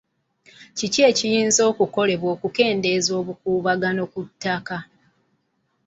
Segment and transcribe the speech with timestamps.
[0.77, 4.77] Ki ekirina okukolebwa okukendeeza obukuubagano ku ttaka?